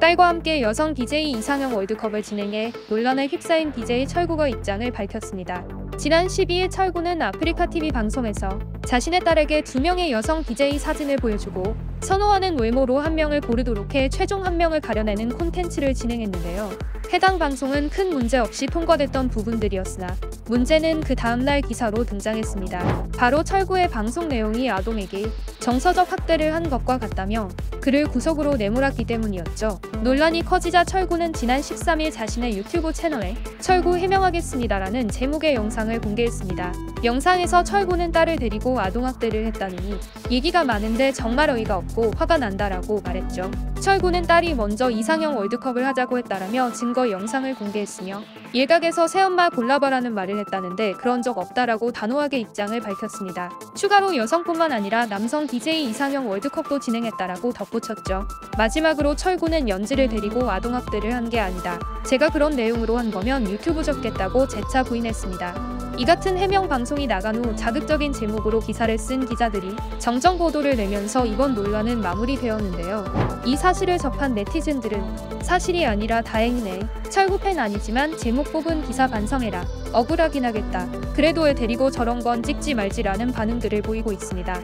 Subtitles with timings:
[0.00, 5.66] 딸과 함께 여성 BJ 이상형 월드컵을 진행해 논란에 휩싸인 BJ 철구가 입장을 밝혔습니다.
[5.98, 12.60] 지난 12일 철구는 아프리카 TV 방송에서 자신의 딸에게 두 명의 여성 BJ 사진을 보여주고 선호하는
[12.60, 16.70] 외모로 한 명을 고르도록 해 최종 한 명을 가려내는 콘텐츠를 진행했는데요.
[17.10, 20.14] 해당 방송은 큰 문제 없이 통과됐던 부분들이었으나
[20.46, 23.08] 문제는 그 다음날 기사로 등장했습니다.
[23.16, 25.26] 바로 철구의 방송 내용이 아동에게
[25.60, 27.48] 정서적 학대를 한 것과 같다며
[27.80, 29.80] 그를 구속으로 내몰았기 때문이었죠.
[30.02, 36.72] 논란이 커지자 철구는 지난 13일 자신의 유튜브 채널에 철구 해명하겠습니다라는 제목의 영상을 공개했습니다.
[37.04, 39.98] 영상에서 철구는 딸을 데리고 아동학대를 했다느니
[40.30, 43.50] 얘기가 많은데 정말 어이가 없고 화가 난다라고 말했죠.
[43.80, 50.94] 철구는 딸이 먼저 이상형 월드컵을 하자고 했다라며 증거 영상을 공개했으며 일각에서 새엄마 골라봐라는 말을 했다는데
[50.94, 53.50] 그런 적 없다라고 단호하게 입장을 밝혔습니다.
[53.74, 58.26] 추가로 여성뿐만 아니라 남성 DJ 이상형 월드컵도 진행했다라고 덧붙였죠.
[58.56, 61.78] 마지막으로 철구는 연지를 데리고 아동학대를 한 게 아니다.
[62.06, 65.87] 제가 그런 내용으로 한 거면 유튜브 적겠다고 재차 부인했습니다.
[65.98, 71.56] 이 같은 해명 방송이 나간 후 자극적인 제목으로 기사를 쓴 기자들이 정정 보도를 내면서 이번
[71.56, 73.42] 논란은 마무리되었는데요.
[73.44, 76.88] 이 사실을 접한 네티즌들은 사실이 아니라 다행이네.
[77.10, 79.64] 철구 팬 아니지만 제목 뽑은 기사 반성해라.
[79.92, 80.88] 억울하긴 하겠다.
[81.14, 84.54] 그래도 애 데리고 저런 건 찍지 말지라는 반응들을 보이고 있습니다.